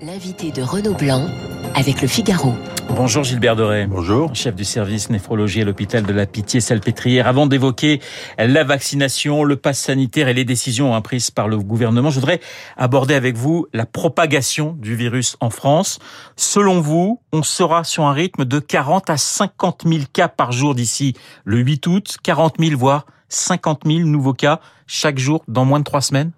L'invité 0.00 0.52
de 0.52 0.62
Renaud 0.62 0.94
Blanc 0.94 1.26
avec 1.74 2.02
le 2.02 2.06
Figaro. 2.06 2.54
Bonjour 2.90 3.24
Gilbert 3.24 3.56
Doré. 3.56 3.88
Bonjour. 3.88 4.32
Chef 4.32 4.54
du 4.54 4.64
service 4.64 5.10
néphrologie 5.10 5.62
à 5.62 5.64
l'hôpital 5.64 6.04
de 6.04 6.12
la 6.12 6.24
Pitié-Salpêtrière. 6.24 7.26
Avant 7.26 7.48
d'évoquer 7.48 8.00
la 8.38 8.62
vaccination, 8.62 9.42
le 9.42 9.56
pass 9.56 9.80
sanitaire 9.80 10.28
et 10.28 10.34
les 10.34 10.44
décisions 10.44 11.00
prises 11.02 11.32
par 11.32 11.48
le 11.48 11.58
gouvernement, 11.58 12.10
je 12.10 12.20
voudrais 12.20 12.40
aborder 12.76 13.14
avec 13.14 13.36
vous 13.36 13.66
la 13.72 13.86
propagation 13.86 14.76
du 14.78 14.94
virus 14.94 15.36
en 15.40 15.50
France. 15.50 15.98
Selon 16.36 16.80
vous, 16.80 17.20
on 17.32 17.42
sera 17.42 17.82
sur 17.82 18.04
un 18.04 18.12
rythme 18.12 18.44
de 18.44 18.60
40 18.60 19.10
à 19.10 19.16
50 19.16 19.82
000 19.84 20.04
cas 20.12 20.28
par 20.28 20.52
jour 20.52 20.76
d'ici 20.76 21.14
le 21.44 21.58
8 21.58 21.86
août, 21.88 22.16
40 22.22 22.54
000 22.60 22.78
voire 22.78 23.04
50 23.30 23.80
000 23.84 23.98
nouveaux 24.00 24.32
cas 24.32 24.60
chaque 24.86 25.18
jour 25.18 25.42
dans 25.48 25.64
moins 25.64 25.80
de 25.80 25.84
trois 25.84 26.02
semaines 26.02 26.30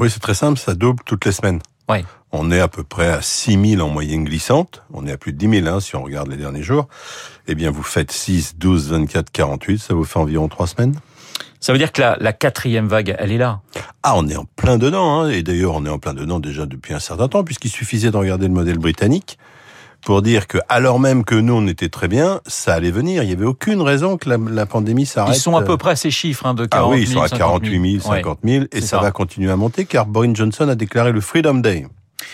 Oui, 0.00 0.08
c'est 0.08 0.20
très 0.20 0.34
simple, 0.34 0.58
ça 0.58 0.74
double 0.74 1.02
toutes 1.04 1.26
les 1.26 1.32
semaines. 1.32 1.60
On 2.30 2.50
est 2.50 2.60
à 2.60 2.68
peu 2.68 2.84
près 2.84 3.08
à 3.08 3.22
6 3.22 3.76
000 3.76 3.82
en 3.82 3.88
moyenne 3.88 4.24
glissante. 4.24 4.82
On 4.92 5.06
est 5.06 5.12
à 5.12 5.16
plus 5.16 5.32
de 5.32 5.38
10 5.38 5.62
000 5.62 5.66
hein, 5.66 5.80
si 5.80 5.96
on 5.96 6.02
regarde 6.02 6.28
les 6.28 6.36
derniers 6.36 6.62
jours. 6.62 6.86
Eh 7.46 7.54
bien, 7.54 7.70
vous 7.70 7.82
faites 7.82 8.12
6, 8.12 8.56
12, 8.58 8.90
24, 8.90 9.30
48, 9.30 9.78
ça 9.78 9.94
vous 9.94 10.04
fait 10.04 10.18
environ 10.18 10.48
3 10.48 10.66
semaines. 10.66 10.94
Ça 11.60 11.72
veut 11.72 11.78
dire 11.78 11.90
que 11.90 12.00
la, 12.00 12.16
la 12.20 12.32
quatrième 12.32 12.86
vague, 12.86 13.16
elle 13.18 13.32
est 13.32 13.38
là 13.38 13.60
Ah, 14.02 14.14
on 14.16 14.28
est 14.28 14.36
en 14.36 14.44
plein 14.56 14.76
dedans. 14.78 15.20
Hein. 15.20 15.30
Et 15.30 15.42
d'ailleurs, 15.42 15.74
on 15.74 15.84
est 15.86 15.90
en 15.90 15.98
plein 15.98 16.14
dedans 16.14 16.38
déjà 16.38 16.66
depuis 16.66 16.92
un 16.92 17.00
certain 17.00 17.28
temps, 17.28 17.42
puisqu'il 17.42 17.70
suffisait 17.70 18.10
de 18.10 18.16
regarder 18.16 18.46
le 18.46 18.54
modèle 18.54 18.78
britannique 18.78 19.38
pour 20.04 20.22
dire 20.22 20.46
que, 20.46 20.58
alors 20.68 21.00
même 21.00 21.24
que 21.24 21.34
nous, 21.34 21.54
on 21.54 21.66
était 21.66 21.88
très 21.88 22.08
bien, 22.08 22.40
ça 22.46 22.74
allait 22.74 22.90
venir. 22.90 23.22
Il 23.22 23.26
n'y 23.26 23.32
avait 23.32 23.44
aucune 23.44 23.82
raison 23.82 24.16
que 24.16 24.28
la, 24.30 24.36
la 24.50 24.64
pandémie 24.66 25.06
s'arrête. 25.06 25.36
Ils 25.36 25.40
sont 25.40 25.56
à 25.56 25.62
peu 25.62 25.76
près 25.76 25.90
à 25.92 25.96
ces 25.96 26.10
chiffres 26.10 26.46
hein, 26.46 26.54
de 26.54 26.64
40 26.66 26.70
000. 26.70 26.92
Ah 26.92 26.94
oui, 26.96 27.02
ils 27.02 27.08
000, 27.08 27.26
sont 27.26 27.34
à 27.34 27.36
48 27.38 27.90
000, 28.00 28.02
50 28.14 28.38
000, 28.44 28.64
et 28.72 28.80
ça, 28.80 28.86
ça 28.86 28.98
va 29.00 29.10
continuer 29.10 29.50
à 29.50 29.56
monter, 29.56 29.84
car 29.84 30.06
Boris 30.06 30.34
Johnson 30.34 30.68
a 30.68 30.74
déclaré 30.74 31.12
le 31.12 31.20
Freedom 31.20 31.54
Day. 31.56 31.86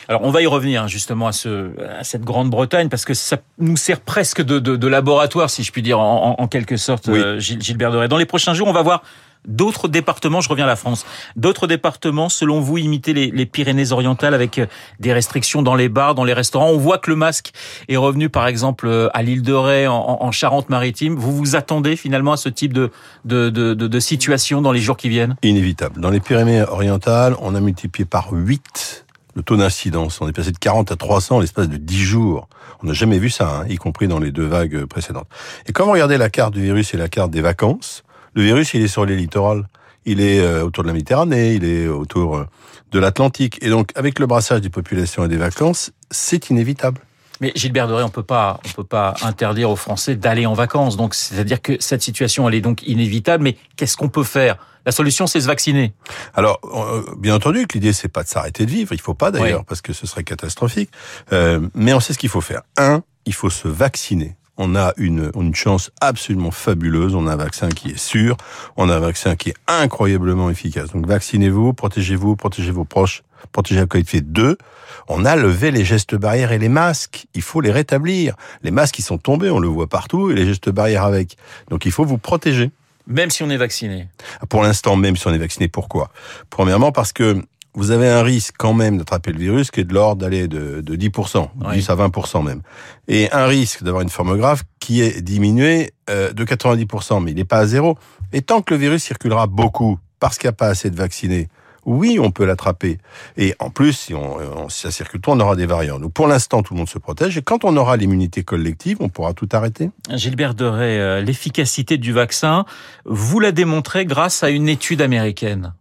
Alors 0.08 0.22
on 0.24 0.30
va 0.30 0.42
y 0.42 0.46
revenir 0.46 0.82
hein, 0.82 0.86
justement 0.88 1.26
à, 1.28 1.32
ce, 1.32 1.70
à 1.98 2.04
cette 2.04 2.22
Grande-Bretagne 2.24 2.88
parce 2.88 3.04
que 3.04 3.14
ça 3.14 3.36
nous 3.58 3.76
sert 3.76 4.00
presque 4.00 4.42
de, 4.42 4.58
de, 4.58 4.76
de 4.76 4.86
laboratoire, 4.88 5.50
si 5.50 5.62
je 5.62 5.72
puis 5.72 5.82
dire, 5.82 5.98
en, 5.98 6.36
en 6.38 6.48
quelque 6.48 6.76
sorte, 6.76 7.06
Oui. 7.08 7.18
euh, 7.18 7.38
Gilles- 7.38 7.60
Gilbert 7.62 7.90
Doré. 7.92 8.08
Dans 8.08 8.16
les 8.18 8.26
prochains 8.26 8.54
jours, 8.54 8.68
on 8.68 8.72
va 8.72 8.82
voir 8.82 9.02
d'autres 9.46 9.88
départements, 9.88 10.40
je 10.40 10.48
reviens 10.48 10.64
à 10.64 10.68
la 10.68 10.76
France, 10.76 11.04
d'autres 11.36 11.66
départements, 11.66 12.28
selon 12.28 12.60
vous, 12.60 12.78
imiter 12.78 13.12
les, 13.12 13.30
les 13.30 13.46
Pyrénées-Orientales 13.46 14.34
avec 14.34 14.58
euh, 14.58 14.66
des 15.00 15.12
restrictions 15.12 15.62
dans 15.62 15.74
les 15.74 15.88
bars, 15.88 16.14
dans 16.14 16.24
les 16.24 16.32
restaurants? 16.32 16.70
On 16.70 16.78
voit 16.78 16.98
que 16.98 17.10
le 17.10 17.16
masque 17.16 17.52
est 17.88 17.96
revenu, 17.96 18.28
par 18.28 18.46
exemple, 18.46 18.86
euh, 18.86 19.08
à 19.14 19.22
l'île 19.22 19.42
de 19.42 19.52
Ré, 19.52 19.86
en, 19.86 20.18
en 20.20 20.32
Charente-Maritime. 20.32 21.16
Vous 21.16 21.34
vous 21.34 21.56
attendez 21.56 21.96
finalement 21.96 22.32
à 22.32 22.36
ce 22.36 22.48
type 22.48 22.72
de, 22.72 22.90
de, 23.24 23.50
de, 23.50 23.74
de, 23.74 23.86
de 23.86 24.00
situation 24.00 24.62
dans 24.62 24.72
les 24.72 24.80
jours 24.80 24.96
qui 24.96 25.08
viennent? 25.08 25.36
Inévitable. 25.42 26.00
Dans 26.00 26.10
les 26.10 26.20
Pyrénées-Orientales, 26.20 27.36
on 27.40 27.54
a 27.54 27.60
multiplié 27.60 28.04
par 28.04 28.32
8 28.32 29.04
le 29.34 29.42
taux 29.42 29.56
d'incidence. 29.56 30.20
On 30.20 30.28
est 30.28 30.32
passé 30.32 30.52
de 30.52 30.58
40 30.58 30.92
à 30.92 30.96
300 30.96 31.36
en 31.36 31.40
l'espace 31.40 31.68
de 31.68 31.76
10 31.76 31.98
jours. 31.98 32.48
On 32.82 32.86
n'a 32.86 32.92
jamais 32.92 33.18
vu 33.18 33.30
ça, 33.30 33.62
hein, 33.62 33.66
y 33.68 33.76
compris 33.76 34.08
dans 34.08 34.18
les 34.18 34.30
deux 34.30 34.46
vagues 34.46 34.84
précédentes. 34.84 35.26
Et 35.66 35.72
quand 35.72 35.84
vous 35.84 35.92
regardez 35.92 36.18
la 36.18 36.30
carte 36.30 36.54
du 36.54 36.62
virus 36.62 36.94
et 36.94 36.96
la 36.96 37.08
carte 37.08 37.30
des 37.30 37.40
vacances, 37.40 38.03
le 38.34 38.42
virus, 38.42 38.74
il 38.74 38.82
est 38.82 38.88
sur 38.88 39.04
les 39.06 39.16
littorales. 39.16 39.68
Il 40.06 40.20
est 40.20 40.40
euh, 40.40 40.64
autour 40.64 40.84
de 40.84 40.88
la 40.88 40.92
Méditerranée, 40.92 41.54
il 41.54 41.64
est 41.64 41.88
autour 41.88 42.36
euh, 42.36 42.46
de 42.92 42.98
l'Atlantique. 42.98 43.58
Et 43.62 43.70
donc, 43.70 43.90
avec 43.94 44.18
le 44.18 44.26
brassage 44.26 44.60
des 44.60 44.68
populations 44.68 45.24
et 45.24 45.28
des 45.28 45.38
vacances, 45.38 45.92
c'est 46.10 46.50
inévitable. 46.50 47.00
Mais 47.40 47.52
Gilbert 47.56 47.88
Doré, 47.88 48.02
on 48.04 48.10
peut 48.10 48.22
pas, 48.22 48.60
on 48.66 48.72
peut 48.72 48.84
pas 48.84 49.14
interdire 49.22 49.70
aux 49.70 49.76
Français 49.76 50.14
d'aller 50.14 50.46
en 50.46 50.52
vacances. 50.52 50.96
Donc, 50.96 51.14
c'est-à-dire 51.14 51.60
que 51.62 51.72
cette 51.80 52.02
situation, 52.02 52.48
elle 52.48 52.54
est 52.54 52.60
donc 52.60 52.82
inévitable. 52.86 53.42
Mais 53.42 53.56
qu'est-ce 53.76 53.96
qu'on 53.96 54.08
peut 54.10 54.22
faire? 54.24 54.56
La 54.86 54.92
solution, 54.92 55.26
c'est 55.26 55.40
se 55.40 55.46
vacciner. 55.46 55.94
Alors, 56.34 56.60
euh, 56.64 57.02
bien 57.18 57.34
entendu 57.34 57.66
que 57.66 57.72
l'idée 57.74 57.94
c'est 57.94 58.08
pas 58.08 58.22
de 58.22 58.28
s'arrêter 58.28 58.66
de 58.66 58.70
vivre, 58.70 58.92
il 58.92 59.00
faut 59.00 59.14
pas 59.14 59.30
d'ailleurs 59.30 59.60
Oui. 59.60 59.64
parce 59.66 59.80
que 59.80 59.94
ce 59.94 60.06
serait 60.06 60.24
catastrophique. 60.24 60.90
Euh, 61.32 61.60
mais 61.74 61.94
on 61.94 62.00
sait 62.00 62.12
ce 62.12 62.18
qu'il 62.18 62.28
faut 62.28 62.42
faire. 62.42 62.62
Un, 62.76 63.02
il 63.24 63.32
faut 63.32 63.48
se 63.50 63.66
vacciner. 63.66 64.36
On 64.56 64.76
a 64.76 64.92
une, 64.96 65.30
une 65.34 65.54
chance 65.54 65.90
absolument 66.00 66.50
fabuleuse. 66.50 67.14
On 67.14 67.26
a 67.26 67.32
un 67.32 67.36
vaccin 67.36 67.68
qui 67.68 67.90
est 67.90 67.98
sûr. 67.98 68.36
On 68.76 68.88
a 68.88 68.96
un 68.96 69.00
vaccin 69.00 69.34
qui 69.34 69.50
est 69.50 69.56
incroyablement 69.66 70.50
efficace. 70.50 70.92
Donc 70.92 71.06
vaccinez-vous, 71.06 71.72
protégez-vous, 71.72 72.36
protégez 72.36 72.70
vos 72.70 72.84
proches, 72.84 73.22
protégez 73.52 73.80
la 73.80 73.86
qualité. 73.86 74.20
Deux, 74.20 74.56
on 75.08 75.24
a 75.24 75.36
levé 75.36 75.70
les 75.70 75.84
gestes 75.84 76.14
barrières 76.14 76.52
et 76.52 76.58
les 76.58 76.68
masques. 76.68 77.26
Il 77.34 77.42
faut 77.42 77.60
les 77.60 77.72
rétablir. 77.72 78.36
Les 78.62 78.70
masques, 78.70 78.98
ils 78.98 79.02
sont 79.02 79.18
tombés, 79.18 79.50
on 79.50 79.58
le 79.58 79.68
voit 79.68 79.88
partout, 79.88 80.30
et 80.30 80.34
les 80.34 80.46
gestes 80.46 80.70
barrières 80.70 81.04
avec. 81.04 81.36
Donc 81.68 81.84
il 81.84 81.92
faut 81.92 82.04
vous 82.04 82.18
protéger. 82.18 82.70
Même 83.06 83.30
si 83.30 83.42
on 83.42 83.50
est 83.50 83.58
vacciné. 83.58 84.08
Pour 84.48 84.62
l'instant, 84.62 84.96
même 84.96 85.16
si 85.16 85.26
on 85.26 85.34
est 85.34 85.38
vacciné, 85.38 85.68
pourquoi? 85.68 86.10
Premièrement, 86.48 86.90
parce 86.90 87.12
que 87.12 87.42
vous 87.74 87.90
avez 87.90 88.08
un 88.08 88.22
risque 88.22 88.54
quand 88.58 88.72
même 88.72 88.98
d'attraper 88.98 89.32
le 89.32 89.38
virus 89.38 89.70
qui 89.70 89.80
est 89.80 89.84
de 89.84 89.92
l'ordre 89.94 90.22
d'aller 90.22 90.46
de, 90.48 90.80
de 90.80 90.96
10%, 90.96 91.48
Oui. 91.66 91.76
10 91.76 91.90
à 91.90 91.96
20% 91.96 92.44
même. 92.44 92.62
Et 93.08 93.30
un 93.32 93.46
risque 93.46 93.82
d'avoir 93.82 94.02
une 94.02 94.08
forme 94.10 94.36
grave 94.36 94.62
qui 94.80 95.00
est 95.02 95.20
diminué 95.22 95.92
euh, 96.10 96.32
de 96.32 96.44
90%, 96.44 97.22
mais 97.22 97.32
il 97.32 97.36
n'est 97.36 97.44
pas 97.44 97.58
à 97.58 97.66
zéro. 97.66 97.98
Et 98.32 98.42
tant 98.42 98.62
que 98.62 98.74
le 98.74 98.80
virus 98.80 99.02
circulera 99.02 99.46
beaucoup 99.46 99.98
parce 100.20 100.38
qu'il 100.38 100.46
n'y 100.48 100.50
a 100.50 100.56
pas 100.56 100.68
assez 100.68 100.90
de 100.90 100.96
vaccinés, 100.96 101.48
oui, 101.86 102.18
on 102.18 102.30
peut 102.30 102.46
l'attraper. 102.46 102.96
Et 103.36 103.54
en 103.58 103.68
plus, 103.68 103.92
si, 103.92 104.14
on, 104.14 104.36
on- 104.38 104.68
si 104.70 104.80
ça 104.80 104.90
circule 104.90 105.20
trop, 105.20 105.32
on 105.32 105.40
aura 105.40 105.54
des 105.54 105.66
variants. 105.66 105.98
Donc 105.98 106.14
pour 106.14 106.26
l'instant, 106.26 106.62
tout 106.62 106.72
le 106.72 106.78
monde 106.78 106.88
se 106.88 106.98
protège. 106.98 107.36
Et 107.36 107.42
quand 107.42 107.64
on 107.64 107.76
aura 107.76 107.98
l'immunité 107.98 108.42
collective, 108.42 108.96
on 109.00 109.10
pourra 109.10 109.34
tout 109.34 109.48
arrêter. 109.52 109.90
Gilbert 110.14 110.54
Doré, 110.54 110.98
euh, 110.98 111.20
l'efficacité 111.20 111.98
du 111.98 112.12
vaccin, 112.12 112.64
vous 113.04 113.38
la 113.38 113.52
démontrez 113.52 114.06
grâce 114.06 114.42
à 114.42 114.48
une 114.48 114.68
étude 114.70 115.02
américaine. 115.02 115.74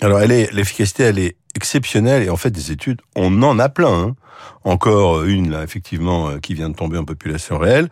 Alors, 0.00 0.20
elle 0.20 0.32
est, 0.32 0.52
l'efficacité, 0.52 1.04
elle 1.04 1.18
est 1.18 1.36
exceptionnelle 1.54 2.22
et 2.22 2.30
en 2.30 2.36
fait, 2.36 2.50
des 2.50 2.70
études, 2.72 3.00
on 3.14 3.42
en 3.42 3.58
a 3.58 3.68
plein. 3.68 3.92
hein. 4.08 4.16
Encore 4.64 5.24
une 5.24 5.50
là, 5.50 5.62
effectivement, 5.62 6.28
euh, 6.28 6.38
qui 6.38 6.54
vient 6.54 6.68
de 6.68 6.74
tomber 6.74 6.98
en 6.98 7.04
population 7.04 7.58
réelle. 7.58 7.88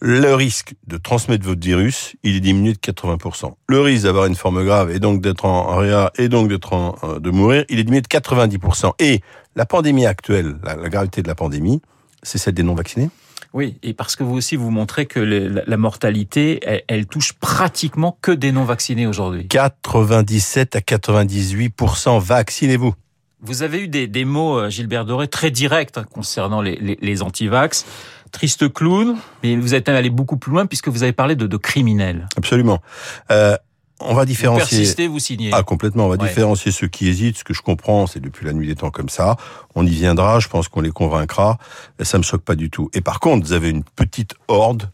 Le 0.00 0.34
risque 0.34 0.74
de 0.86 0.96
transmettre 0.98 1.44
votre 1.46 1.64
virus, 1.64 2.14
il 2.22 2.36
est 2.36 2.40
diminué 2.40 2.72
de 2.74 2.78
80%. 2.78 3.54
Le 3.68 3.80
risque 3.80 4.04
d'avoir 4.04 4.26
une 4.26 4.34
forme 4.34 4.62
grave 4.64 4.90
et 4.90 4.98
donc 4.98 5.22
d'être 5.22 5.46
en 5.46 5.76
réa 5.76 6.12
et 6.18 6.28
donc 6.28 6.48
d'être 6.48 6.72
en, 6.74 6.94
euh, 7.04 7.18
de 7.20 7.30
mourir, 7.30 7.64
il 7.68 7.78
est 7.78 7.84
diminué 7.84 8.02
de 8.02 8.06
90%. 8.08 8.92
Et 8.98 9.22
la 9.56 9.64
pandémie 9.66 10.04
actuelle, 10.06 10.56
la, 10.62 10.76
la 10.76 10.88
gravité 10.88 11.22
de 11.22 11.28
la 11.28 11.34
pandémie, 11.34 11.80
c'est 12.22 12.38
celle 12.38 12.54
des 12.54 12.62
non-vaccinés. 12.62 13.08
Oui, 13.54 13.78
et 13.84 13.94
parce 13.94 14.16
que 14.16 14.24
vous 14.24 14.34
aussi, 14.34 14.56
vous 14.56 14.70
montrez 14.70 15.06
que 15.06 15.20
le- 15.20 15.62
la, 15.64 15.76
mortalité, 15.76 16.58
elle, 16.64 16.82
elle 16.88 17.06
touche 17.06 17.32
pratiquement 17.34 18.18
que 18.20 18.32
des 18.32 18.50
non-vaccinés 18.50 19.06
aujourd'hui. 19.06 19.46
97 19.46 20.74
à 20.74 20.80
98%, 20.80 22.18
vaccinez-vous. 22.20 22.94
Vous 23.40 23.62
avez 23.62 23.82
eu 23.82 23.88
des, 23.88 24.08
des 24.08 24.24
mots, 24.24 24.58
euh, 24.58 24.70
Gilbert 24.70 25.04
Doré, 25.04 25.28
très 25.28 25.50
directs 25.52 25.96
hein, 25.96 26.04
concernant 26.10 26.62
les, 26.62 26.76
les, 26.76 26.98
les 27.00 27.22
antivax. 27.22 27.86
Triste 28.32 28.72
clown, 28.72 29.16
mais 29.44 29.54
vous 29.54 29.74
êtes 29.74 29.88
allé 29.88 30.10
beaucoup 30.10 30.36
plus 30.36 30.50
loin 30.50 30.66
puisque 30.66 30.88
vous 30.88 31.04
avez 31.04 31.12
parlé 31.12 31.36
de, 31.36 31.46
de 31.46 31.56
criminels. 31.56 32.26
Absolument. 32.36 32.80
Euh, 33.30 33.56
on 34.00 34.14
va 34.14 34.22
Vous 34.22 34.26
différencier. 34.26 34.78
persistez, 34.78 35.06
vous 35.08 35.18
signez. 35.18 35.50
Ah, 35.52 35.62
complètement. 35.62 36.06
On 36.06 36.08
va 36.08 36.16
Ouais. 36.16 36.28
différencier 36.28 36.72
ceux 36.72 36.88
qui 36.88 37.08
hésitent. 37.08 37.38
Ce 37.38 37.44
que 37.44 37.54
je 37.54 37.62
comprends, 37.62 38.06
c'est 38.06 38.20
depuis 38.20 38.44
la 38.46 38.52
nuit 38.52 38.66
des 38.66 38.74
temps 38.74 38.90
comme 38.90 39.08
ça. 39.08 39.36
On 39.74 39.86
y 39.86 39.90
viendra. 39.90 40.40
Je 40.40 40.48
pense 40.48 40.68
qu'on 40.68 40.80
les 40.80 40.90
convaincra. 40.90 41.58
Et 41.98 42.04
ça 42.04 42.18
me 42.18 42.22
choque 42.22 42.42
pas 42.42 42.56
du 42.56 42.70
tout. 42.70 42.90
Et 42.92 43.00
par 43.00 43.20
contre, 43.20 43.46
vous 43.46 43.52
avez 43.52 43.70
une 43.70 43.84
petite 43.84 44.34
horde 44.48 44.90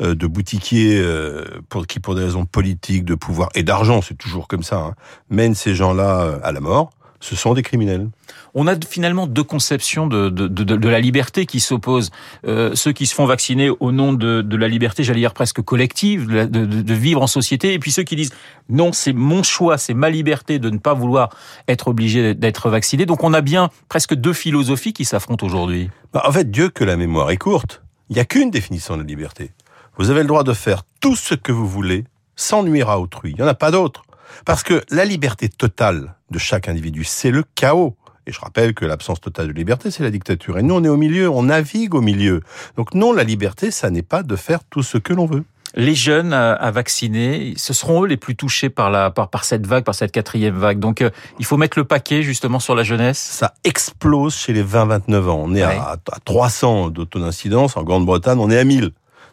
euh, 0.00 0.14
de 0.14 0.26
boutiquiers 0.26 0.98
euh, 0.98 1.44
pour, 1.68 1.86
qui, 1.86 2.00
pour 2.00 2.14
des 2.14 2.24
raisons 2.24 2.44
politiques, 2.46 3.04
de 3.04 3.14
pouvoir 3.14 3.48
et 3.54 3.62
d'argent, 3.62 4.00
c'est 4.02 4.16
toujours 4.16 4.48
comme 4.48 4.62
ça, 4.62 4.78
hein, 4.78 4.94
mènent 5.28 5.54
ces 5.54 5.74
gens-là 5.74 6.20
euh, 6.22 6.38
à 6.42 6.50
la 6.52 6.60
mort. 6.60 6.90
Ce 7.22 7.36
sont 7.36 7.54
des 7.54 7.62
criminels. 7.62 8.08
On 8.52 8.66
a 8.66 8.74
finalement 8.84 9.28
deux 9.28 9.44
conceptions 9.44 10.08
de, 10.08 10.28
de, 10.28 10.48
de, 10.48 10.64
de 10.64 10.88
la 10.88 10.98
liberté 10.98 11.46
qui 11.46 11.60
s'opposent. 11.60 12.10
Euh, 12.44 12.74
ceux 12.74 12.90
qui 12.90 13.06
se 13.06 13.14
font 13.14 13.26
vacciner 13.26 13.70
au 13.70 13.92
nom 13.92 14.12
de, 14.12 14.42
de 14.42 14.56
la 14.56 14.66
liberté, 14.66 15.04
j'allais 15.04 15.20
dire 15.20 15.32
presque 15.32 15.62
collective, 15.62 16.26
de 16.26 16.94
vivre 16.94 17.22
en 17.22 17.28
société, 17.28 17.74
et 17.74 17.78
puis 17.78 17.92
ceux 17.92 18.02
qui 18.02 18.16
disent 18.16 18.32
non, 18.68 18.92
c'est 18.92 19.12
mon 19.12 19.44
choix, 19.44 19.78
c'est 19.78 19.94
ma 19.94 20.10
liberté 20.10 20.58
de 20.58 20.68
ne 20.68 20.78
pas 20.78 20.94
vouloir 20.94 21.30
être 21.68 21.86
obligé 21.86 22.34
d'être 22.34 22.68
vacciné. 22.70 23.06
Donc 23.06 23.22
on 23.22 23.32
a 23.34 23.40
bien 23.40 23.70
presque 23.88 24.14
deux 24.14 24.32
philosophies 24.32 24.92
qui 24.92 25.04
s'affrontent 25.04 25.46
aujourd'hui. 25.46 25.90
Bah, 26.12 26.24
en 26.26 26.32
fait, 26.32 26.50
Dieu 26.50 26.70
que 26.70 26.82
la 26.82 26.96
mémoire 26.96 27.30
est 27.30 27.36
courte. 27.36 27.82
Il 28.10 28.14
n'y 28.14 28.20
a 28.20 28.24
qu'une 28.24 28.50
définition 28.50 28.96
de 28.96 29.02
la 29.02 29.06
liberté. 29.06 29.52
Vous 29.96 30.10
avez 30.10 30.22
le 30.22 30.26
droit 30.26 30.42
de 30.42 30.54
faire 30.54 30.82
tout 31.00 31.14
ce 31.14 31.36
que 31.36 31.52
vous 31.52 31.68
voulez 31.68 32.02
sans 32.34 32.64
nuire 32.64 32.90
à 32.90 32.98
autrui. 32.98 33.30
Il 33.30 33.36
n'y 33.36 33.42
en 33.42 33.46
a 33.46 33.54
pas 33.54 33.70
d'autre. 33.70 34.02
Parce 34.44 34.62
que 34.62 34.82
la 34.90 35.04
liberté 35.04 35.48
totale 35.48 36.14
de 36.30 36.38
chaque 36.38 36.68
individu, 36.68 37.04
c'est 37.04 37.30
le 37.30 37.44
chaos. 37.54 37.96
Et 38.26 38.32
je 38.32 38.38
rappelle 38.40 38.72
que 38.74 38.84
l'absence 38.84 39.20
totale 39.20 39.48
de 39.48 39.52
liberté, 39.52 39.90
c'est 39.90 40.04
la 40.04 40.10
dictature. 40.10 40.56
Et 40.58 40.62
nous, 40.62 40.74
on 40.74 40.84
est 40.84 40.88
au 40.88 40.96
milieu, 40.96 41.28
on 41.28 41.42
navigue 41.42 41.94
au 41.94 42.00
milieu. 42.00 42.40
Donc 42.76 42.94
non, 42.94 43.12
la 43.12 43.24
liberté, 43.24 43.70
ça 43.72 43.90
n'est 43.90 44.02
pas 44.02 44.22
de 44.22 44.36
faire 44.36 44.60
tout 44.70 44.82
ce 44.84 44.96
que 44.96 45.12
l'on 45.12 45.26
veut. 45.26 45.44
Les 45.74 45.94
jeunes 45.94 46.34
à, 46.34 46.70
vacciner, 46.70 47.54
ce 47.56 47.72
seront 47.72 48.04
eux 48.04 48.06
les 48.06 48.18
plus 48.18 48.36
touchés 48.36 48.68
par, 48.68 48.90
la, 48.90 49.10
par, 49.10 49.28
par 49.30 49.44
cette 49.44 49.66
vague, 49.66 49.84
par 49.84 49.94
cette 49.94 50.12
quatrième 50.12 50.54
vague. 50.54 50.78
Donc 50.78 51.00
euh, 51.00 51.08
il 51.38 51.46
faut 51.46 51.56
mettre 51.56 51.78
le 51.78 51.84
paquet 51.84 52.22
justement 52.22 52.60
sur 52.60 52.74
la 52.74 52.82
jeunesse. 52.82 53.18
Ça 53.18 53.54
explose 53.64 54.36
chez 54.36 54.52
les 54.52 54.62
20-29 54.62 55.28
ans. 55.28 55.40
On 55.42 55.54
est 55.54 55.64
Ouais. 55.64 55.78
à, 55.78 55.92
à 56.12 56.18
300 56.24 56.90
de 56.90 57.04
taux 57.04 57.20
d'incidence. 57.20 57.76
En 57.78 57.84
Grande-Bretagne, 57.84 58.38
on 58.38 58.50
est 58.50 58.58
à 58.58 58.64
1000. 58.64 58.90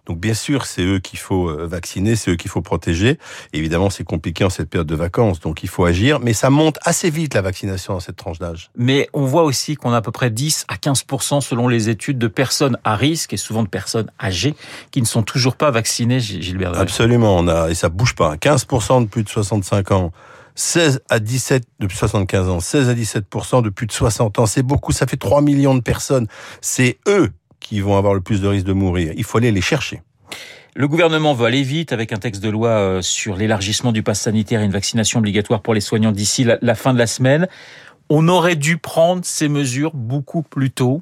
Donc 0.09 0.19
bien 0.19 0.33
sûr, 0.33 0.65
c'est 0.65 0.81
eux 0.81 0.97
qu'il 0.97 1.19
faut 1.19 1.49
euh, 1.49 1.67
vacciner, 1.67 2.15
c'est 2.15 2.31
eux 2.31 2.35
qu'il 2.35 2.49
faut 2.49 2.63
protéger. 2.63 3.19
évidemment, 3.53 3.91
c'est 3.91 4.03
compliqué 4.03 4.43
en 4.43 4.49
cette 4.49 4.67
période 4.67 4.87
de 4.87 4.95
vacances, 4.95 5.39
donc 5.39 5.61
il 5.61 5.69
faut 5.69 5.85
agir. 5.85 6.19
Mais 6.19 6.33
ça 6.33 6.49
monte 6.49 6.79
assez 6.81 7.11
vite 7.11 7.35
la 7.35 7.43
vaccination 7.43 7.93
dans 7.93 7.99
cette 7.99 8.15
tranche 8.15 8.39
d'âge. 8.39 8.71
Mais 8.75 9.07
on 9.13 9.25
voit 9.25 9.43
aussi 9.43 9.75
qu'on 9.75 9.93
a 9.93 9.97
à 9.97 10.01
peu 10.01 10.11
près 10.11 10.31
10 10.31 10.65
à 10.67 10.77
15% 10.77 11.41
selon 11.41 11.67
les 11.67 11.89
études 11.89 12.17
de 12.17 12.27
personnes 12.27 12.79
à 12.83 12.95
risque 12.95 13.33
et 13.33 13.37
souvent 13.37 13.61
de 13.61 13.67
personnes 13.67 14.09
âgées 14.19 14.55
qui 14.89 14.99
ne 14.99 15.05
sont 15.05 15.21
toujours 15.21 15.55
pas 15.55 15.69
vaccinées, 15.69 16.19
Gilbert. 16.19 16.73
Absolument, 16.73 17.37
on 17.37 17.47
a 17.47 17.69
et 17.69 17.75
ça 17.75 17.89
bouge 17.89 18.15
pas. 18.15 18.35
15% 18.35 19.03
de 19.03 19.07
plus 19.07 19.23
de 19.23 19.29
65 19.29 19.91
ans. 19.91 20.11
16 20.55 21.01
à 21.07 21.19
17 21.19 21.63
depuis 21.79 21.97
75 21.97 22.49
ans, 22.49 22.59
16 22.59 22.89
à 22.89 22.93
17% 22.93 23.61
de 23.61 23.69
plus 23.69 23.85
de 23.85 23.91
60 23.91 24.39
ans, 24.39 24.45
c'est 24.45 24.63
beaucoup, 24.63 24.91
ça 24.91 25.05
fait 25.07 25.15
3 25.15 25.41
millions 25.41 25.75
de 25.75 25.81
personnes. 25.81 26.27
C'est 26.61 26.97
eux 27.07 27.29
qui 27.59 27.81
vont 27.81 27.97
avoir 27.97 28.13
le 28.13 28.21
plus 28.21 28.41
de 28.41 28.47
risques 28.47 28.65
de 28.65 28.73
mourir. 28.73 29.13
Il 29.15 29.23
faut 29.23 29.37
aller 29.37 29.51
les 29.51 29.61
chercher. 29.61 30.01
Le 30.75 30.87
gouvernement 30.87 31.33
veut 31.33 31.45
aller 31.45 31.63
vite 31.63 31.91
avec 31.93 32.13
un 32.13 32.17
texte 32.17 32.43
de 32.43 32.49
loi 32.49 32.69
euh, 32.69 33.01
sur 33.01 33.35
l'élargissement 33.35 33.91
du 33.91 34.03
pass 34.03 34.21
sanitaire 34.21 34.61
et 34.61 34.65
une 34.65 34.71
vaccination 34.71 35.19
obligatoire 35.19 35.61
pour 35.61 35.73
les 35.73 35.81
soignants 35.81 36.11
d'ici 36.11 36.45
la 36.61 36.75
fin 36.75 36.93
de 36.93 36.99
la 36.99 37.07
semaine. 37.07 37.47
On 38.09 38.27
aurait 38.27 38.55
dû 38.55 38.77
prendre 38.77 39.23
ces 39.23 39.49
mesures 39.49 39.91
beaucoup 39.93 40.41
plus 40.41 40.71
tôt. 40.71 41.01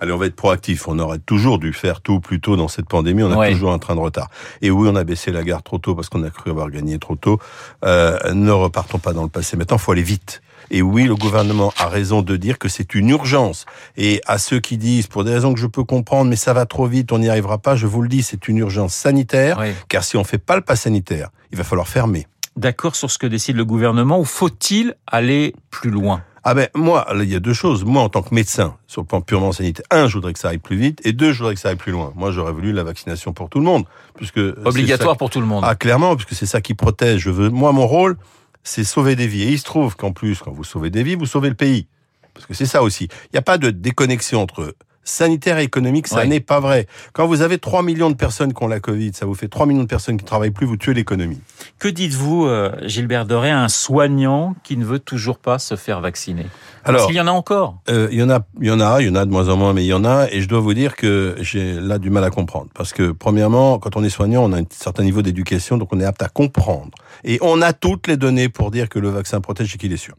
Allez, 0.00 0.12
on 0.12 0.16
va 0.16 0.26
être 0.26 0.36
proactif. 0.36 0.88
On 0.88 0.98
aurait 0.98 1.18
toujours 1.18 1.58
dû 1.58 1.74
faire 1.74 2.00
tout 2.00 2.20
plus 2.20 2.40
tôt 2.40 2.56
dans 2.56 2.68
cette 2.68 2.88
pandémie. 2.88 3.22
On 3.22 3.38
a 3.38 3.50
toujours 3.50 3.72
un 3.72 3.78
train 3.78 3.94
de 3.94 4.00
retard. 4.00 4.30
Et 4.62 4.70
oui, 4.70 4.88
on 4.90 4.96
a 4.96 5.04
baissé 5.04 5.30
la 5.30 5.42
garde 5.42 5.62
trop 5.62 5.76
tôt 5.76 5.94
parce 5.94 6.08
qu'on 6.08 6.22
a 6.22 6.30
cru 6.30 6.50
avoir 6.50 6.70
gagné 6.70 6.98
trop 6.98 7.16
tôt. 7.16 7.38
Euh, 7.84 8.18
ne 8.32 8.50
repartons 8.50 8.98
pas 8.98 9.12
dans 9.12 9.22
le 9.22 9.28
passé. 9.28 9.58
Maintenant, 9.58 9.76
il 9.76 9.80
faut 9.80 9.92
aller 9.92 10.02
vite. 10.02 10.40
Et 10.70 10.82
oui, 10.82 11.04
le 11.04 11.16
gouvernement 11.16 11.72
a 11.78 11.88
raison 11.88 12.22
de 12.22 12.36
dire 12.36 12.58
que 12.58 12.68
c'est 12.68 12.94
une 12.94 13.08
urgence. 13.10 13.66
Et 13.96 14.20
à 14.26 14.38
ceux 14.38 14.60
qui 14.60 14.76
disent, 14.76 15.06
pour 15.06 15.24
des 15.24 15.34
raisons 15.34 15.52
que 15.52 15.60
je 15.60 15.66
peux 15.66 15.84
comprendre, 15.84 16.30
mais 16.30 16.36
ça 16.36 16.52
va 16.52 16.66
trop 16.66 16.86
vite, 16.86 17.12
on 17.12 17.18
n'y 17.18 17.28
arrivera 17.28 17.58
pas, 17.58 17.76
je 17.76 17.86
vous 17.86 18.02
le 18.02 18.08
dis, 18.08 18.22
c'est 18.22 18.48
une 18.48 18.58
urgence 18.58 18.94
sanitaire. 18.94 19.60
Car 19.88 20.04
si 20.04 20.16
on 20.16 20.24
fait 20.24 20.38
pas 20.38 20.56
le 20.56 20.62
pas 20.62 20.76
sanitaire, 20.76 21.30
il 21.50 21.58
va 21.58 21.64
falloir 21.64 21.88
fermer. 21.88 22.26
D'accord 22.56 22.96
sur 22.96 23.10
ce 23.10 23.18
que 23.18 23.26
décide 23.26 23.56
le 23.56 23.64
gouvernement 23.64 24.20
ou 24.20 24.24
faut-il 24.24 24.94
aller 25.06 25.54
plus 25.70 25.90
loin? 25.90 26.22
Ah 26.42 26.54
ben 26.54 26.68
moi, 26.74 27.06
il 27.14 27.30
y 27.30 27.34
a 27.34 27.40
deux 27.40 27.52
choses. 27.52 27.84
Moi, 27.84 28.02
en 28.02 28.08
tant 28.08 28.22
que 28.22 28.34
médecin, 28.34 28.76
sur 28.86 29.02
le 29.02 29.06
plan 29.06 29.20
purement 29.20 29.52
sanitaire, 29.52 29.84
un, 29.90 30.08
je 30.08 30.14
voudrais 30.14 30.32
que 30.32 30.38
ça 30.38 30.48
aille 30.48 30.58
plus 30.58 30.76
vite, 30.76 30.98
et 31.04 31.12
deux, 31.12 31.32
je 31.32 31.38
voudrais 31.38 31.54
que 31.54 31.60
ça 31.60 31.68
aille 31.68 31.76
plus 31.76 31.92
loin. 31.92 32.12
Moi, 32.16 32.32
j'aurais 32.32 32.52
voulu 32.52 32.72
la 32.72 32.82
vaccination 32.82 33.34
pour 33.34 33.50
tout 33.50 33.58
le 33.58 33.66
monde, 33.66 33.84
puisque 34.14 34.40
obligatoire 34.64 35.18
pour 35.18 35.28
tout 35.28 35.40
le 35.40 35.46
monde. 35.46 35.64
Ah 35.66 35.74
clairement, 35.74 36.16
puisque 36.16 36.34
c'est 36.34 36.46
ça 36.46 36.62
qui 36.62 36.72
protège. 36.72 37.20
Je 37.20 37.30
veux, 37.30 37.50
moi, 37.50 37.72
mon 37.72 37.86
rôle, 37.86 38.16
c'est 38.62 38.84
sauver 38.84 39.16
des 39.16 39.26
vies. 39.26 39.42
Et 39.42 39.52
il 39.52 39.58
se 39.58 39.64
trouve 39.64 39.96
qu'en 39.96 40.12
plus, 40.12 40.38
quand 40.38 40.52
vous 40.52 40.64
sauvez 40.64 40.90
des 40.90 41.02
vies, 41.02 41.14
vous 41.14 41.26
sauvez 41.26 41.48
le 41.48 41.54
pays, 41.54 41.86
parce 42.34 42.46
que 42.46 42.54
c'est 42.54 42.66
ça 42.66 42.82
aussi. 42.82 43.04
Il 43.04 43.34
n'y 43.34 43.38
a 43.38 43.42
pas 43.42 43.58
de 43.58 43.70
déconnexion 43.70 44.42
entre 44.42 44.74
sanitaire 45.04 45.58
et 45.58 45.64
économique, 45.64 46.06
ça 46.06 46.24
n'est 46.26 46.40
pas 46.40 46.60
vrai. 46.60 46.86
Quand 47.12 47.26
vous 47.26 47.42
avez 47.42 47.58
3 47.58 47.82
millions 47.82 48.10
de 48.10 48.14
personnes 48.14 48.52
qui 48.52 48.62
ont 48.62 48.68
la 48.68 48.80
Covid, 48.80 49.12
ça 49.14 49.26
vous 49.26 49.34
fait 49.34 49.48
3 49.48 49.66
millions 49.66 49.82
de 49.82 49.88
personnes 49.88 50.16
qui 50.16 50.24
ne 50.24 50.28
travaillent 50.28 50.50
plus, 50.50 50.66
vous 50.66 50.76
tuez 50.76 50.94
l'économie. 50.94 51.40
Que 51.78 51.88
dites-vous, 51.88 52.46
euh, 52.46 52.72
Gilbert 52.82 53.26
Doré, 53.26 53.50
à 53.50 53.62
un 53.62 53.68
soignant 53.68 54.54
qui 54.62 54.76
ne 54.76 54.84
veut 54.84 54.98
toujours 54.98 55.38
pas 55.38 55.58
se 55.58 55.76
faire 55.76 56.00
vacciner 56.00 56.46
Alors, 56.84 57.02
Parce 57.02 57.14
y 57.14 57.20
en 57.20 57.26
a 57.26 57.32
encore. 57.32 57.78
Euh, 57.88 58.08
il 58.12 58.18
y 58.18 58.22
en 58.22 58.30
a, 58.30 58.40
il 58.60 58.68
y 58.68 58.70
en 58.70 58.80
a, 58.80 59.00
il 59.00 59.08
y 59.08 59.10
en 59.10 59.14
a 59.14 59.24
de 59.24 59.30
moins 59.30 59.48
en 59.48 59.56
moins, 59.56 59.72
mais 59.72 59.84
il 59.84 59.88
y 59.88 59.94
en 59.94 60.04
a, 60.04 60.28
et 60.30 60.40
je 60.40 60.48
dois 60.48 60.60
vous 60.60 60.74
dire 60.74 60.96
que 60.96 61.36
j'ai 61.40 61.74
là 61.74 61.98
du 61.98 62.10
mal 62.10 62.24
à 62.24 62.30
comprendre. 62.30 62.68
Parce 62.74 62.92
que, 62.92 63.12
premièrement, 63.12 63.78
quand 63.78 63.96
on 63.96 64.04
est 64.04 64.10
soignant, 64.10 64.44
on 64.44 64.52
a 64.52 64.60
un 64.60 64.64
certain 64.70 65.02
niveau 65.02 65.22
d'éducation, 65.22 65.78
donc 65.78 65.92
on 65.92 66.00
est 66.00 66.04
apte 66.04 66.22
à 66.22 66.28
comprendre. 66.28 66.90
Et 67.24 67.38
on 67.42 67.62
a 67.62 67.72
toutes 67.72 68.06
les 68.06 68.16
données 68.16 68.48
pour 68.48 68.70
dire 68.70 68.88
que 68.88 68.98
le 68.98 69.08
vaccin 69.08 69.40
protège 69.40 69.74
et 69.74 69.78
qu'il 69.78 69.92
est 69.92 69.98
sûr. 69.98 70.14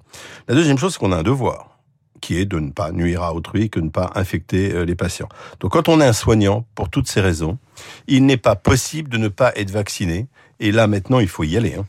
La 0.47 0.55
deuxième 0.55 0.77
chose, 0.77 0.93
c'est 0.93 0.99
qu'on 0.99 1.11
a 1.11 1.17
un 1.17 1.23
devoir 1.23 1.70
qui 2.21 2.37
est 2.37 2.45
de 2.45 2.59
ne 2.59 2.71
pas 2.71 2.91
nuire 2.91 3.23
à 3.23 3.33
autrui, 3.33 3.69
que 3.69 3.79
de 3.79 3.85
ne 3.85 3.89
pas 3.89 4.11
infecter 4.15 4.71
euh, 4.71 4.85
les 4.85 4.95
patients. 4.95 5.29
Donc 5.59 5.71
quand 5.73 5.89
on 5.89 5.99
est 5.99 6.05
un 6.05 6.13
soignant, 6.13 6.65
pour 6.75 6.89
toutes 6.89 7.07
ces 7.07 7.19
raisons, 7.19 7.57
il 8.07 8.25
n'est 8.25 8.37
pas 8.37 8.55
possible 8.55 9.09
de 9.09 9.17
ne 9.17 9.27
pas 9.27 9.51
être 9.55 9.71
vacciné. 9.71 10.27
Et 10.59 10.71
là 10.71 10.87
maintenant, 10.87 11.19
il 11.19 11.27
faut 11.27 11.43
y 11.43 11.57
aller. 11.57 11.75
Hein. 11.75 11.85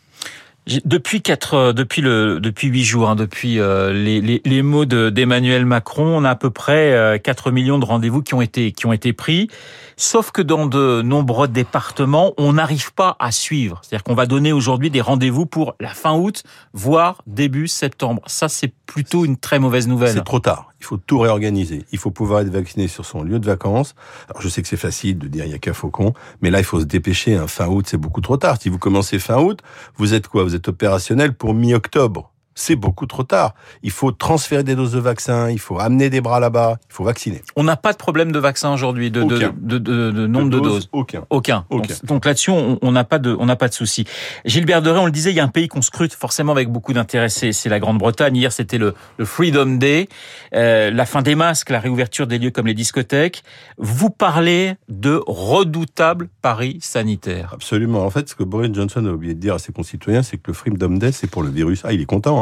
Depuis 0.67 1.23
quatre, 1.23 1.55
euh, 1.55 1.73
depuis 1.73 2.03
le, 2.03 2.39
depuis 2.39 2.69
huit 2.69 2.85
jours, 2.85 3.11
hein, 3.11 3.17
depuis 3.17 3.59
euh, 3.59 3.93
les, 3.93 4.21
les, 4.21 4.41
les, 4.45 4.63
mots 4.63 4.85
d'Emmanuel 4.85 5.67
Macron, 5.67 6.19
on 6.19 6.25
a 6.25 6.31
à 6.31 6.35
peu 6.37 6.51
près 6.51 7.21
4 7.23 7.51
millions 7.51 7.81
de 7.81 7.85
rendez-vous 7.85 8.23
qui 8.23 8.35
ont 8.35 8.41
été 8.43 8.71
qui 8.71 8.87
ont 8.87 8.93
été 8.93 9.13
pris. 9.13 9.49
Sauf 9.97 10.31
que 10.31 10.41
dans 10.41 10.67
de 10.67 11.03
nombreux 11.03 11.49
départements, 11.49 12.33
on 12.39 12.55
n'arrive 12.55 12.93
pas 12.93 13.17
à 13.19 13.33
suivre. 13.33 13.81
C'est-à-dire 13.83 14.05
qu'on 14.05 14.15
va 14.15 14.27
donner 14.27 14.53
aujourd'hui 14.53 14.91
des 14.91 15.01
rendez-vous 15.01 15.47
pour 15.47 15.75
la 15.81 15.91
fin 15.91 16.15
août, 16.15 16.45
voire 16.73 17.23
début 17.27 17.69
septembre. 17.69 18.23
Ça, 18.27 18.49
c'est 18.49 18.73
plutôt 18.87 19.25
une 19.25 19.37
très 19.37 19.59
mauvaise 19.59 19.89
nouvelle. 19.89 20.15
C'est 20.15 20.25
trop 20.25 20.41
tard. 20.41 20.72
Il 20.83 20.85
faut 20.85 20.97
tout 20.97 21.21
réorganiser. 21.21 21.85
Il 21.93 21.99
faut 21.99 22.11
pouvoir 22.11 22.41
être 22.41 22.49
vacciné 22.49 22.89
sur 22.89 23.05
son 23.05 23.23
lieu 23.23 23.39
de 23.39 23.47
vacances. 23.47 23.95
Alors, 24.29 24.43
je 24.43 24.49
sais 24.49 24.63
que 24.63 24.69
c'est 24.69 24.77
facile 24.77 25.17
de 25.17 25.29
dire 25.29 25.45
il 25.45 25.53
y 25.53 25.55
a 25.55 25.59
qu'un 25.59 25.75
faucon, 25.75 26.13
mais 26.41 26.51
là, 26.51 26.59
il 26.59 26.65
faut 26.65 26.81
se 26.81 26.85
dépêcher. 26.85 27.37
Un 27.37 27.47
fin 27.47 27.69
août, 27.69 27.87
c'est 27.89 27.97
beaucoup 27.97 28.21
trop 28.21 28.37
tard. 28.37 28.57
Si 28.61 28.69
vous 28.69 28.79
commencez 28.79 29.21
fin 29.21 29.39
août, 29.39 29.61
vous 29.97 30.13
êtes 30.13 30.27
quoi? 30.27 30.43
Vous 30.43 30.57
êtes 30.57 30.67
opérationnel 30.67 31.35
pour 31.35 31.55
mi-octobre 31.55 32.32
c'est 32.55 32.77
beaucoup 32.77 33.07
trop 33.07 33.23
tard. 33.23 33.55
Il 33.83 33.91
faut 33.91 34.13
transférer 34.13 34.65
des 34.65 34.75
doses 34.75 34.93
de 34.93 35.01
vaccins, 35.01 35.51
il 35.51 35.59
faut 35.59 35.79
amener 35.79 36.11
des 36.11 36.21
bras 36.21 36.41
là-bas, 36.41 36.79
il 36.89 36.93
faut 36.93 37.05
vacciner. 37.05 37.43
On 37.57 37.65
n'a 37.65 37.77
pas 37.77 37.93
de 37.93 37.99
problème 37.99 38.33
de 38.33 38.39
vaccin 38.39 38.73
aujourd'hui, 38.73 39.11
de, 39.11 39.23
de, 39.23 39.53
de, 39.57 39.79
de, 39.79 40.27
nombre 40.27 40.51
de, 40.51 40.61
doses. 40.61 40.89
Aucun. 40.93 41.25
Aucun. 41.31 41.65
Donc, 42.05 42.25
là-dessus, 42.25 42.51
on 42.51 42.93
n'a 42.93 43.05
pas 43.05 43.19
de, 43.19 43.37
on 43.39 43.47
n'a 43.47 43.57
pas 43.57 43.69
de 43.69 43.75
souci. 43.75 44.05
Gilbert 44.45 44.83
Deré, 44.83 44.99
on 44.99 45.07
le 45.07 45.13
disait, 45.13 45.31
il 45.31 45.37
y 45.37 45.41
a 45.41 45.45
un 45.45 45.49
pays 45.49 45.69
qu'on 45.69 45.83
scrute 45.83 46.15
forcément 46.15 46.53
avec 46.53 46.69
beaucoup 46.69 46.93
d'intérêt, 46.93 47.29
c'est 47.29 47.69
la 47.69 47.81
Grande-Bretagne. 47.81 48.37
Hier, 48.37 48.53
c'était 48.53 48.79
le, 48.79 48.95
le, 49.19 49.25
Freedom 49.25 49.77
Day, 49.77 50.09
euh, 50.55 50.91
la 50.91 51.07
fin 51.07 51.23
des 51.23 51.35
masques, 51.35 51.71
la 51.71 51.81
réouverture 51.81 52.27
des 52.27 52.39
lieux 52.39 52.51
comme 52.51 52.67
les 52.67 52.75
discothèques. 52.75 53.43
Vous 53.79 54.11
parlez 54.11 54.75
de 54.89 55.23
redoutable 55.27 56.29
paris 56.43 56.79
sanitaire. 56.81 57.51
Absolument. 57.55 58.05
En 58.05 58.11
fait, 58.11 58.29
ce 58.29 58.35
que 58.35 58.45
Boris 58.45 58.73
Johnson 58.73 59.05
a 59.07 59.11
oublié 59.11 59.35
de 59.35 59.41
dire 59.41 59.55
à 59.55 59.59
ses 59.59 59.73
concitoyens, 59.73 60.23
c'est 60.23 60.37
que 60.37 60.45
le 60.49 60.53
Freedom 60.53 60.91
Day, 60.91 61.13
c'est 61.13 61.31
pour 61.31 61.43
le 61.43 61.51
virus. 61.51 61.83
Ah, 61.85 61.93
il 61.93 62.01
est 62.01 62.07
content. 62.07 62.42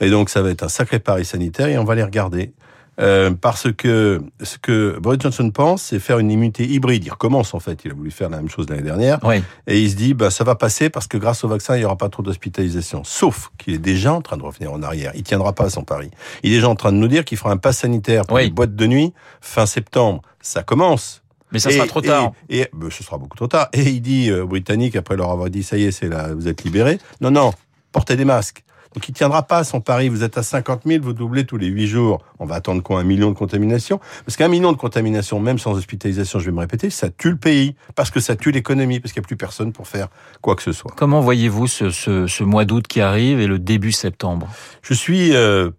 Et 0.00 0.10
donc 0.10 0.30
ça 0.30 0.42
va 0.42 0.50
être 0.50 0.62
un 0.62 0.68
sacré 0.68 0.98
pari 0.98 1.24
sanitaire 1.24 1.68
et 1.68 1.78
on 1.78 1.84
va 1.84 1.94
les 1.94 2.04
regarder. 2.04 2.52
Euh, 3.00 3.30
parce 3.30 3.72
que 3.72 4.20
ce 4.42 4.58
que 4.58 4.98
Boris 4.98 5.20
Johnson 5.20 5.50
pense, 5.50 5.82
c'est 5.82 5.98
faire 5.98 6.18
une 6.18 6.30
immunité 6.30 6.66
hybride. 6.66 7.04
Il 7.04 7.10
recommence 7.10 7.54
en 7.54 7.60
fait. 7.60 7.80
Il 7.84 7.92
a 7.92 7.94
voulu 7.94 8.10
faire 8.10 8.28
la 8.28 8.36
même 8.38 8.50
chose 8.50 8.68
l'année 8.68 8.82
dernière. 8.82 9.18
Et 9.66 9.80
il 9.80 9.90
se 9.90 9.96
dit, 9.96 10.12
bah, 10.12 10.30
ça 10.30 10.44
va 10.44 10.54
passer 10.54 10.90
parce 10.90 11.06
que 11.06 11.16
grâce 11.16 11.42
au 11.44 11.48
vaccin, 11.48 11.76
il 11.76 11.78
n'y 11.78 11.84
aura 11.84 11.96
pas 11.96 12.10
trop 12.10 12.22
d'hospitalisation. 12.22 13.02
Sauf 13.04 13.50
qu'il 13.56 13.74
est 13.74 13.78
déjà 13.78 14.12
en 14.12 14.20
train 14.20 14.36
de 14.36 14.42
revenir 14.42 14.72
en 14.72 14.82
arrière. 14.82 15.12
Il 15.14 15.22
tiendra 15.22 15.54
pas 15.54 15.64
à 15.64 15.70
son 15.70 15.82
pari. 15.82 16.10
Il 16.42 16.52
est 16.52 16.56
déjà 16.56 16.68
en 16.68 16.74
train 16.74 16.92
de 16.92 16.98
nous 16.98 17.08
dire 17.08 17.24
qu'il 17.24 17.38
fera 17.38 17.50
un 17.50 17.56
pass 17.56 17.78
sanitaire 17.78 18.26
pour 18.26 18.38
les 18.38 18.50
boîtes 18.50 18.76
de 18.76 18.86
nuit 18.86 19.14
fin 19.40 19.66
septembre. 19.66 20.20
Ça 20.42 20.62
commence. 20.62 21.22
Mais 21.52 21.58
ça 21.58 21.70
sera 21.70 21.86
trop 21.86 22.00
tard. 22.00 22.32
Et, 22.48 22.68
bah, 22.72 22.88
ce 22.90 23.02
sera 23.02 23.16
beaucoup 23.16 23.36
trop 23.36 23.48
tard. 23.48 23.68
Et 23.72 23.82
il 23.82 24.02
dit, 24.02 24.30
euh, 24.30 24.44
britannique, 24.44 24.94
après 24.94 25.16
leur 25.16 25.30
avoir 25.30 25.48
dit, 25.48 25.62
ça 25.62 25.76
y 25.78 25.84
est, 25.84 25.90
c'est 25.90 26.08
là, 26.08 26.34
vous 26.34 26.48
êtes 26.48 26.64
libérés. 26.64 26.98
Non, 27.20 27.30
non, 27.30 27.52
portez 27.92 28.16
des 28.16 28.24
masques. 28.24 28.62
Donc 28.94 29.08
il 29.08 29.12
tiendra 29.12 29.44
pas 29.44 29.58
à 29.58 29.64
son 29.64 29.80
pari. 29.80 30.08
Vous 30.08 30.24
êtes 30.24 30.36
à 30.36 30.42
50 30.42 30.82
000, 30.84 31.02
vous 31.02 31.12
doublez 31.12 31.46
tous 31.46 31.56
les 31.56 31.68
8 31.68 31.86
jours. 31.86 32.22
On 32.38 32.46
va 32.46 32.56
attendre 32.56 32.82
quoi 32.82 33.00
Un 33.00 33.04
million 33.04 33.30
de 33.30 33.36
contaminations? 33.36 34.00
Parce 34.24 34.36
qu'un 34.36 34.48
million 34.48 34.72
de 34.72 34.76
contaminations, 34.76 35.38
même 35.38 35.58
sans 35.58 35.72
hospitalisation, 35.72 36.38
je 36.38 36.46
vais 36.46 36.52
me 36.52 36.60
répéter, 36.60 36.90
ça 36.90 37.08
tue 37.08 37.30
le 37.30 37.36
pays. 37.36 37.76
Parce 37.94 38.10
que 38.10 38.20
ça 38.20 38.36
tue 38.36 38.50
l'économie, 38.50 38.98
parce 38.98 39.12
qu'il 39.12 39.20
n'y 39.20 39.26
a 39.26 39.28
plus 39.28 39.36
personne 39.36 39.72
pour 39.72 39.86
faire 39.86 40.08
quoi 40.40 40.56
que 40.56 40.62
ce 40.62 40.72
soit. 40.72 40.92
Comment 40.96 41.20
voyez-vous 41.20 41.66
ce, 41.66 41.90
ce, 41.90 42.26
ce 42.26 42.44
mois 42.44 42.64
d'août 42.64 42.86
qui 42.88 43.00
arrive 43.00 43.40
et 43.40 43.46
le 43.46 43.58
début 43.58 43.92
septembre? 43.92 44.48
Je 44.82 44.94
suis 44.94 45.34
euh, 45.36 45.70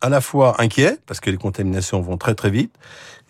à 0.00 0.08
la 0.08 0.20
fois 0.20 0.60
inquiet, 0.60 0.98
parce 1.06 1.20
que 1.20 1.30
les 1.30 1.36
contaminations 1.36 2.00
vont 2.00 2.16
très 2.16 2.34
très 2.34 2.50
vite. 2.50 2.72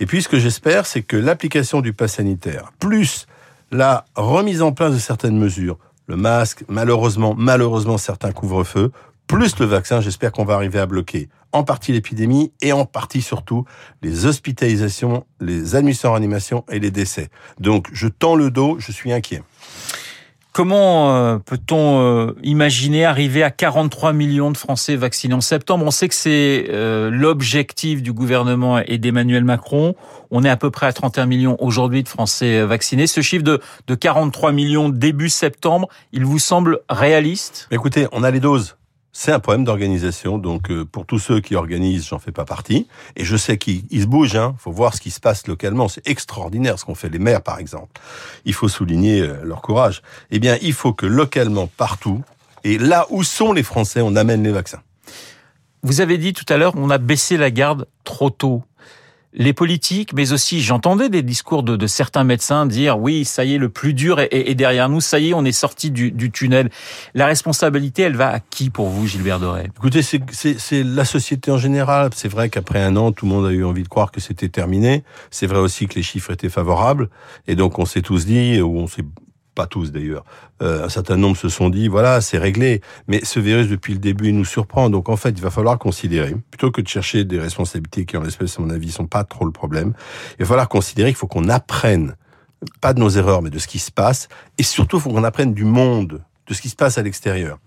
Et 0.01 0.07
puis 0.07 0.23
ce 0.23 0.29
que 0.29 0.39
j'espère, 0.39 0.87
c'est 0.87 1.03
que 1.03 1.17
l'application 1.17 1.81
du 1.81 1.93
pass 1.93 2.15
sanitaire, 2.15 2.73
plus 2.79 3.27
la 3.71 4.05
remise 4.17 4.63
en 4.63 4.73
place 4.73 4.93
de 4.93 4.99
certaines 4.99 5.39
mesures, 5.39 5.79
le 6.07 6.17
masque, 6.17 6.65
malheureusement, 6.69 7.35
malheureusement 7.37 7.99
certains 7.99 8.33
couvre-feux, 8.33 8.91
plus 9.31 9.61
le 9.61 9.67
vaccin, 9.67 10.01
j'espère 10.01 10.33
qu'on 10.33 10.45
va 10.45 10.55
arriver 10.55 10.81
à 10.81 10.87
bloquer 10.87 11.29
en 11.53 11.63
partie 11.63 11.93
l'épidémie 11.93 12.51
et 12.63 12.73
en 12.73 12.85
partie 12.85 13.23
surtout 13.23 13.65
les 14.03 14.27
hospitalisations, 14.27 15.25
les 15.41 15.77
admissions 15.77 16.09
en 16.09 16.13
réanimation 16.15 16.65
et 16.69 16.81
les 16.81 16.91
décès. 16.91 17.29
Donc 17.61 17.89
je 17.93 18.09
tends 18.09 18.35
le 18.35 18.51
dos, 18.51 18.77
je 18.81 18.91
suis 18.91 19.13
inquiet. 19.13 19.43
Comment 20.53 21.15
euh, 21.15 21.39
peut-on 21.39 22.01
euh, 22.01 22.33
imaginer 22.43 23.05
arriver 23.05 23.45
à 23.45 23.53
43 23.53 24.13
millions 24.13 24.51
de 24.51 24.57
Français 24.57 24.97
vaccinés 24.97 25.35
en 25.35 25.41
septembre? 25.41 25.85
On 25.87 25.93
sait 25.93 26.09
que 26.09 26.15
c'est 26.17 26.67
euh, 26.71 27.09
l'objectif 27.09 28.03
du 28.03 28.13
gouvernement 28.13 28.81
et 28.81 28.99
d'Emmanuel 28.99 29.45
Macron. 29.45 29.95
On 30.33 30.43
est 30.43 30.49
à 30.51 30.57
peu 30.57 30.73
près 30.73 30.87
à 30.87 30.93
31 30.93 31.27
millions 31.27 31.57
aujourd'hui 31.61 32.03
de 32.03 32.09
Français 32.09 32.65
vaccinés. 32.65 33.07
Ce 33.07 33.21
chiffre 33.21 33.45
de, 33.45 33.61
de 33.87 33.95
43 33.95 34.51
millions 34.51 34.89
début 34.89 35.29
septembre, 35.29 35.89
il 36.13 36.25
vous 36.25 36.41
semble 36.41 36.81
réaliste? 36.89 37.69
Écoutez, 37.71 38.09
on 38.11 38.25
a 38.25 38.33
les 38.33 38.41
doses. 38.41 38.77
C'est 39.13 39.33
un 39.33 39.41
problème 39.41 39.65
d'organisation. 39.65 40.39
Donc, 40.39 40.71
euh, 40.71 40.85
pour 40.85 41.05
tous 41.05 41.19
ceux 41.19 41.41
qui 41.41 41.57
organisent, 41.57 42.09
j'en 42.09 42.19
fais 42.19 42.31
pas 42.33 42.45
partie. 42.45 42.87
Et 43.17 43.25
je 43.25 43.37
sais 43.37 43.59
qu'ils 43.59 43.85
se 43.91 44.07
bougent. 44.07 44.37
Hein. 44.37 44.55
faut 44.59 44.71
voir 44.71 44.95
ce 44.95 45.01
qui 45.01 45.11
se 45.11 45.21
passe 45.21 45.47
localement. 45.47 45.89
C'est 45.89 46.07
extraordinaire 46.09 46.79
ce 46.79 46.85
qu'ont 46.85 46.95
fait 46.95 47.09
les 47.09 47.19
maires, 47.19 47.43
par 47.43 47.59
exemple. 47.59 48.01
Il 48.45 48.55
faut 48.55 48.69
souligner 48.69 49.21
euh, 49.21 49.41
leur 49.43 49.63
courage. 49.63 50.03
Eh 50.31 50.39
bien, 50.39 50.57
il 50.63 50.73
faut 50.73 50.93
que 50.93 51.07
localement, 51.07 51.67
partout, 51.67 52.23
et 52.63 52.79
là 52.79 53.07
où 53.11 53.25
sont 53.25 53.53
les 53.53 53.63
Français, 53.63 54.01
on 54.01 54.15
amène 54.17 54.43
les 54.43 54.53
vaccins. 54.53 54.83
Vous 55.83 56.01
avez 56.01 56.19
dit 56.19 56.35
tout 56.35 56.45
à 56.49 56.59
l'heure, 56.59 56.75
on 56.77 56.91
a 56.91 56.99
baissé 56.99 57.37
la 57.39 57.51
garde 57.51 57.89
trop 58.05 58.29
tôt. 58.29 58.63
Les 59.33 59.53
politiques, 59.53 60.13
mais 60.13 60.33
aussi 60.33 60.61
j'entendais 60.61 61.09
des 61.09 61.23
discours 61.23 61.63
de, 61.63 61.77
de, 61.77 61.87
certains 61.87 62.25
médecins 62.25 62.67
dire 62.67 62.99
oui, 62.99 63.25
ça 63.25 63.45
y 63.45 63.55
est, 63.55 63.59
le 63.59 63.69
plus 63.69 63.95
dur 63.95 64.19
est, 64.19 64.29
est 64.33 64.55
derrière 64.55 64.89
nous, 64.89 65.01
ça 65.01 65.21
y 65.21 65.31
est, 65.31 65.35
on 65.35 65.45
est 65.45 65.53
sorti 65.53 65.91
du, 65.91 66.11
du, 66.11 66.31
tunnel. 66.31 66.71
La 67.15 67.27
responsabilité, 67.27 68.03
elle 68.03 68.17
va 68.17 68.35
à 68.35 68.41
qui 68.41 68.71
pour 68.71 68.89
vous, 68.89 69.07
Gilbert 69.07 69.39
Doré? 69.39 69.71
Écoutez, 69.77 70.03
c'est 70.03 70.83
la 70.83 71.05
société 71.05 71.51
en 71.51 71.59
général. 71.59 72.11
C'est 72.15 72.29
vrai 72.29 72.49
qu'après 72.49 72.83
un 72.83 72.97
an, 72.97 73.13
tout 73.13 73.27
le 73.27 73.33
monde 73.33 73.47
a 73.47 73.51
eu 73.51 73.65
envie 73.65 73.83
de 73.83 73.89
croire 73.89 74.11
que 74.11 74.21
c'était 74.21 74.49
terminé. 74.49 75.05
C'est 75.31 75.47
vrai 75.47 75.59
aussi 75.59 75.87
que 75.87 75.95
les 75.95 76.03
chiffres 76.03 76.33
étaient 76.33 76.49
favorables, 76.49 77.09
et 77.47 77.55
donc 77.55 77.79
on 77.79 77.85
s'est 77.85 78.03
tous 78.03 78.27
dit, 78.27 78.61
ou 78.61 78.79
on 78.79 78.87
s'est 78.87 79.05
tous 79.67 79.93
d'ailleurs, 79.93 80.25
euh, 80.63 80.85
un 80.85 80.89
certain 80.89 81.17
nombre 81.17 81.37
se 81.37 81.49
sont 81.49 81.71
dit, 81.71 81.89
voilà, 81.89 82.21
c'est 82.21 82.39
réglé. 82.39 82.81
Mais 83.09 83.25
ce 83.25 83.41
virus, 83.41 83.69
depuis 83.69 83.93
le 83.93 83.99
début, 83.99 84.29
il 84.29 84.37
nous 84.37 84.45
surprend. 84.45 84.91
Donc 84.91 85.09
en 85.09 85.17
fait, 85.17 85.31
il 85.31 85.41
va 85.41 85.51
falloir 85.51 85.79
considérer, 85.79 86.35
plutôt 86.51 86.71
que 86.71 86.81
de 86.81 86.89
chercher 86.89 87.25
des 87.25 87.39
responsabilités 87.39 88.05
qui, 88.05 88.17
en 88.17 88.23
l'espèce, 88.23 88.59
à 88.59 88.63
mon 88.63 88.71
avis, 88.71 88.91
sont 88.91 89.07
pas 89.07 89.25
trop 89.25 89.45
le 89.45 89.53
problème, 89.53 89.93
il 90.39 90.45
va 90.45 90.49
falloir 90.49 90.69
considérer 90.69 91.11
qu'il 91.11 91.17
faut 91.17 91.27
qu'on 91.27 91.49
apprenne, 91.49 92.17
pas 92.81 92.93
de 92.93 93.01
nos 93.01 93.11
erreurs, 93.11 93.43
mais 93.43 93.51
de 93.51 93.59
ce 93.59 93.67
qui 93.67 93.79
se 93.79 93.91
passe. 93.91 94.29
Et 94.59 94.63
surtout, 94.63 94.97
il 94.97 95.03
faut 95.03 95.11
qu'on 95.11 95.25
apprenne 95.25 95.55
du 95.55 95.65
monde, 95.65 96.23
de 96.47 96.55
ce 96.55 96.61
qui 96.61 96.69
se 96.69 96.77
passe 96.77 96.99
à 96.99 97.03
l'extérieur. 97.03 97.59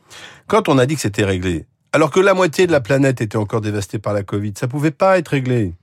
Quand 0.48 0.70
on 0.70 0.78
a 0.78 0.86
dit 0.86 0.96
que 0.96 1.02
c'était 1.02 1.26
réglé, 1.26 1.66
alors 1.94 2.12
que 2.12 2.20
la 2.20 2.34
moitié 2.34 2.68
de 2.68 2.72
la 2.72 2.82
planète 2.82 3.22
était 3.22 3.38
encore 3.38 3.62
dévastée 3.62 4.00
par 4.00 4.14
la 4.14 4.24
Covid, 4.24 4.54
ça 4.58 4.68
pouvait 4.68 4.92
pas 4.92 5.18
être 5.18 5.30
réglé. 5.30 5.74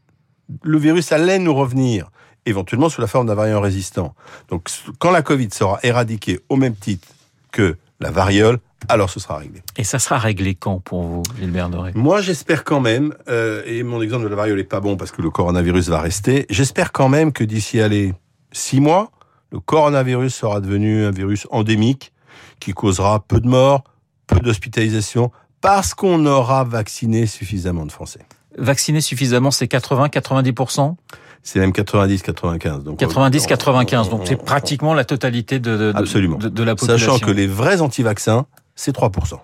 Le 0.63 0.79
virus 0.79 1.13
allait 1.13 1.39
nous 1.39 1.55
revenir 1.55 2.11
éventuellement 2.47 2.89
sous 2.89 3.01
la 3.01 3.07
forme 3.07 3.27
d'un 3.27 3.35
variant 3.35 3.61
résistant. 3.61 4.15
Donc 4.49 4.69
quand 4.99 5.11
la 5.11 5.23
Covid 5.23 5.51
sera 5.53 5.79
éradiquée 5.83 6.41
au 6.49 6.57
même 6.57 6.75
titre 6.75 7.09
que 7.53 7.77
la 8.01 8.11
variole, 8.11 8.59
alors 8.89 9.11
ce 9.11 9.21
sera 9.21 9.37
réglé. 9.37 9.63
Et 9.77 9.85
ça 9.85 9.99
sera 9.99 10.19
réglé 10.19 10.55
quand 10.55 10.81
pour 10.81 11.03
vous, 11.03 11.23
Gilbert 11.39 11.69
Doré? 11.69 11.93
Moi, 11.95 12.21
j'espère 12.21 12.65
quand 12.65 12.81
même, 12.81 13.15
euh, 13.29 13.63
et 13.67 13.83
mon 13.83 14.01
exemple 14.01 14.25
de 14.25 14.29
la 14.29 14.37
variole 14.37 14.59
est 14.59 14.65
pas 14.65 14.81
bon 14.81 14.97
parce 14.97 15.11
que 15.11 15.21
le 15.23 15.31
coronavirus 15.31 15.89
va 15.89 16.01
rester, 16.01 16.47
j'espère 16.49 16.93
quand 16.93 17.09
même 17.09 17.33
que 17.33 17.45
d'ici 17.45 17.81
aller 17.81 18.15
six 18.53 18.81
mois, 18.81 19.11
le 19.53 19.61
coronavirus 19.61 20.35
sera 20.35 20.61
devenu 20.61 21.05
un 21.05 21.11
virus 21.11 21.47
endémique 21.51 22.13
qui 22.59 22.73
causera 22.73 23.21
peu 23.21 23.41
de 23.41 23.49
morts, 23.49 23.85
peu 24.27 24.41
d'hospitalisations, 24.41 25.31
parce 25.61 25.93
qu'on 25.93 26.25
aura 26.27 26.65
vacciné 26.65 27.27
suffisamment 27.27 27.85
de 27.85 27.93
Français. 27.93 28.21
Vacciner 28.59 29.01
suffisamment, 29.01 29.51
c'est 29.51 29.71
80-90% 29.71 30.97
c'est 31.43 31.59
même 31.59 31.71
90-95. 31.71 32.83
Donc 32.83 33.01
90-95, 33.01 34.11
donc 34.11 34.23
c'est 34.27 34.37
pratiquement 34.37 34.95
la 34.95 35.05
totalité 35.05 35.59
de, 35.59 35.77
de, 35.77 35.93
Absolument. 35.95 36.37
de, 36.37 36.49
de 36.49 36.63
la 36.63 36.75
population. 36.75 37.13
Sachant 37.15 37.27
que 37.27 37.31
les 37.31 37.47
vrais 37.47 37.81
anti-vaccins, 37.81 38.47
c'est 38.75 38.95
3%. 38.95 39.39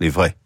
Les 0.00 0.08
vrais. 0.08 0.36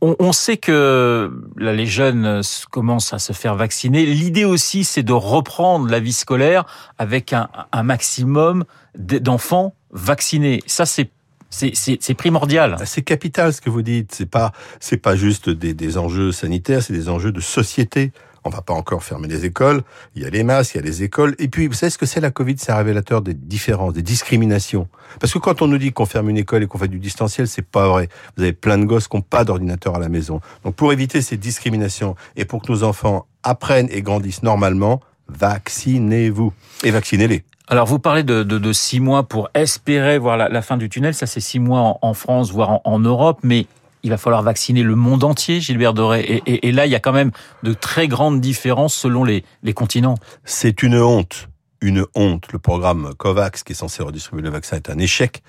On, 0.00 0.16
on 0.18 0.32
sait 0.32 0.56
que 0.56 1.30
là, 1.56 1.72
les 1.72 1.86
jeunes 1.86 2.42
commencent 2.70 3.12
à 3.12 3.18
se 3.18 3.32
faire 3.32 3.54
vacciner. 3.54 4.04
L'idée 4.04 4.44
aussi, 4.44 4.84
c'est 4.84 5.02
de 5.02 5.12
reprendre 5.12 5.88
la 5.88 6.00
vie 6.00 6.12
scolaire 6.12 6.64
avec 6.98 7.32
un, 7.32 7.48
un 7.72 7.82
maximum 7.82 8.64
d'enfants 8.98 9.74
vaccinés. 9.92 10.62
Ça, 10.66 10.86
c'est 10.86 11.10
c'est 11.52 12.14
primordial. 12.14 12.76
C'est 12.84 13.02
capital 13.02 13.52
ce 13.52 13.60
que 13.60 13.70
vous 13.70 13.82
dites. 13.82 14.14
C'est 14.14 14.26
pas 14.26 14.52
c'est 14.80 14.96
pas 14.96 15.16
juste 15.16 15.50
des, 15.50 15.74
des 15.74 15.98
enjeux 15.98 16.32
sanitaires, 16.32 16.82
c'est 16.82 16.92
des 16.92 17.08
enjeux 17.08 17.32
de 17.32 17.40
société. 17.40 18.12
On 18.44 18.50
va 18.50 18.60
pas 18.60 18.74
encore 18.74 19.04
fermer 19.04 19.28
les 19.28 19.44
écoles. 19.44 19.82
Il 20.16 20.22
y 20.22 20.24
a 20.24 20.30
les 20.30 20.42
masques, 20.42 20.74
il 20.74 20.78
y 20.78 20.80
a 20.80 20.84
les 20.84 21.04
écoles. 21.04 21.36
Et 21.38 21.46
puis, 21.46 21.68
vous 21.68 21.74
savez 21.74 21.90
ce 21.90 21.98
que 21.98 22.06
c'est 22.06 22.20
la 22.20 22.32
Covid? 22.32 22.56
C'est 22.58 22.72
un 22.72 22.76
révélateur 22.76 23.22
des 23.22 23.34
différences, 23.34 23.94
des 23.94 24.02
discriminations. 24.02 24.88
Parce 25.20 25.32
que 25.32 25.38
quand 25.38 25.62
on 25.62 25.68
nous 25.68 25.78
dit 25.78 25.92
qu'on 25.92 26.06
ferme 26.06 26.28
une 26.28 26.38
école 26.38 26.64
et 26.64 26.66
qu'on 26.66 26.78
fait 26.78 26.88
du 26.88 26.98
distanciel, 26.98 27.46
c'est 27.46 27.62
pas 27.64 27.86
vrai. 27.88 28.08
Vous 28.36 28.42
avez 28.42 28.52
plein 28.52 28.78
de 28.78 28.84
gosses 28.84 29.06
qui 29.06 29.16
n'ont 29.16 29.22
pas 29.22 29.44
d'ordinateur 29.44 29.94
à 29.94 30.00
la 30.00 30.08
maison. 30.08 30.40
Donc, 30.64 30.74
pour 30.74 30.92
éviter 30.92 31.22
ces 31.22 31.36
discriminations 31.36 32.16
et 32.34 32.44
pour 32.44 32.62
que 32.62 32.72
nos 32.72 32.82
enfants 32.82 33.26
apprennent 33.44 33.88
et 33.92 34.02
grandissent 34.02 34.42
normalement, 34.42 35.00
vaccinez-vous 35.28 36.52
et 36.82 36.90
vaccinez-les. 36.90 37.44
Alors 37.68 37.86
vous 37.86 37.98
parlez 37.98 38.22
de, 38.22 38.72
six 38.72 39.00
mois 39.00 39.22
pour 39.22 39.48
espérer 39.54 40.18
voir 40.18 40.36
la, 40.36 40.62
fin 40.62 40.76
du 40.76 40.88
tunnel, 40.88 41.14
ça 41.14 41.26
c'est 41.26 41.40
six 41.40 41.58
mois 41.58 41.98
en, 42.02 42.14
France, 42.14 42.50
voire 42.50 42.80
en, 42.84 42.98
Europe, 42.98 43.40
mais 43.42 43.66
il 44.02 44.10
va 44.10 44.18
falloir 44.18 44.42
vacciner 44.42 44.82
le 44.82 44.96
monde 44.96 45.22
entier, 45.24 45.60
Gilbert 45.60 45.94
Doré. 45.94 46.42
Et 46.46 46.72
là, 46.72 46.86
il 46.86 46.92
y 46.92 46.96
a 46.96 47.00
quand 47.00 47.12
même 47.12 47.30
de 47.62 47.72
très 47.72 48.08
grandes 48.08 48.40
différences 48.40 48.94
selon 48.94 49.22
les, 49.22 49.44
les 49.62 49.74
continents. 49.74 50.16
C'est 50.44 50.82
une 50.82 50.96
honte. 50.96 51.48
Une 51.80 52.04
honte. 52.14 52.52
Le 52.52 52.58
programme 52.58 53.12
COVAX, 53.16 53.62
qui 53.62 53.72
est 53.72 53.76
censé 53.76 54.02
redistribuer 54.02 54.42
le 54.42 54.50
vaccin, 54.50 54.76
est 54.76 54.90
un 54.90 54.98
échec. 54.98 55.42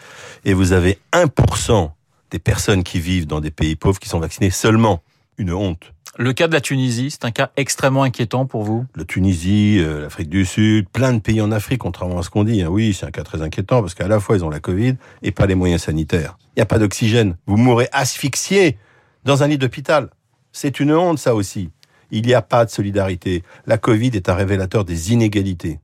Et 0.46 0.54
vous 0.54 0.72
avez 0.72 1.00
1% 1.14 1.92
des 2.30 2.40
personnes 2.40 2.84
qui 2.84 3.00
vivent 3.00 3.28
dans 3.28 3.40
des 3.40 3.52
pays 3.52 3.76
pauvres 3.76 4.00
qui 4.00 4.10
sont 4.10 4.20
vaccinées 4.20 4.50
seulement. 4.50 5.02
Une 5.38 5.52
honte. 5.52 5.94
Le 6.16 6.32
cas 6.32 6.48
de 6.48 6.54
la 6.54 6.62
Tunisie, 6.62 7.10
c'est 7.10 7.26
un 7.26 7.32
cas 7.32 7.50
extrêmement 7.58 8.04
inquiétant 8.04 8.46
pour 8.46 8.64
vous? 8.64 8.86
La 8.96 9.04
Tunisie, 9.04 9.80
euh, 9.80 10.04
l'Afrique 10.04 10.30
du 10.30 10.46
Sud, 10.46 10.88
plein 10.90 11.12
de 11.12 11.20
pays 11.20 11.42
en 11.42 11.52
Afrique, 11.52 11.80
contrairement 11.80 12.20
à 12.20 12.24
ce 12.24 12.30
qu'on 12.30 12.44
dit. 12.44 12.62
Hein. 12.62 12.68
Oui, 12.70 12.94
c'est 12.94 13.08
un 13.08 13.12
cas 13.12 13.24
très 13.24 13.42
inquiétant 13.42 13.82
parce 13.82 13.96
qu'à 13.96 14.08
la 14.08 14.20
fois 14.20 14.36
ils 14.36 14.46
ont 14.46 14.50
la 14.50 14.60
Covid 14.60 14.96
et 15.24 15.32
pas 15.32 15.48
les 15.48 15.56
moyens 15.56 15.82
sanitaires. 15.82 16.38
Il 16.50 16.60
n'y 16.60 16.62
a 16.62 16.68
pas 16.68 16.78
d'oxygène. 16.78 17.36
Vous 17.48 17.58
mourrez 17.58 17.90
asphyxié 17.92 18.78
dans 19.26 19.42
un 19.42 19.48
lit 19.48 19.58
d'hôpital. 19.58 20.12
C'est 20.52 20.80
une 20.80 20.94
honte 20.94 21.18
ça 21.18 21.34
aussi. 21.34 21.72
Il 22.12 22.28
n'y 22.28 22.36
a 22.36 22.44
pas 22.44 22.64
de 22.66 22.70
solidarité. 22.70 23.42
La 23.66 23.80
Covid 23.80 24.12
est 24.14 24.30
un 24.30 24.36
révélateur 24.36 24.86
des 24.86 25.14
inégalités. 25.14 25.80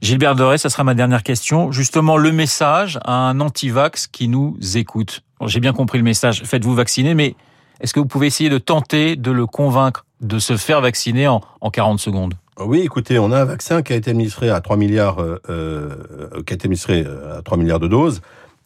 Gilbert 0.00 0.36
Doré, 0.36 0.58
ça 0.58 0.70
sera 0.70 0.84
ma 0.84 0.94
dernière 0.94 1.24
question. 1.24 1.72
Justement, 1.72 2.16
le 2.16 2.30
message 2.30 3.00
à 3.04 3.12
un 3.12 3.40
anti-vax 3.40 4.06
qui 4.06 4.28
nous 4.28 4.56
écoute. 4.76 5.24
Bon, 5.40 5.48
J'ai 5.48 5.58
bien 5.58 5.72
compris 5.72 5.98
le 5.98 6.04
message. 6.04 6.44
Faites-vous 6.44 6.76
vacciner, 6.76 7.14
mais 7.14 7.34
est-ce 7.80 7.94
que 7.94 8.00
vous 8.00 8.06
pouvez 8.06 8.26
essayer 8.26 8.50
de 8.50 8.58
tenter 8.58 9.16
de 9.16 9.30
le 9.30 9.46
convaincre 9.46 10.04
de 10.20 10.38
se 10.38 10.56
faire 10.56 10.80
vacciner 10.80 11.28
en, 11.28 11.40
en 11.60 11.70
40 11.70 11.98
secondes? 11.98 12.34
Oui, 12.60 12.80
écoutez, 12.80 13.18
on 13.18 13.30
a 13.30 13.40
un 13.40 13.44
vaccin 13.44 13.82
qui 13.82 13.92
a 13.92 13.96
été 13.96 14.10
administré 14.10 14.50
à 14.50 14.60
3 14.60 14.76
milliards, 14.76 15.20
euh, 15.20 15.40
euh, 15.48 16.42
qui 16.44 16.52
a 16.52 16.56
été 16.56 16.66
administré 16.66 17.06
à 17.36 17.42
3 17.42 17.56
milliards 17.56 17.78
de 17.78 17.86
doses. 17.86 18.20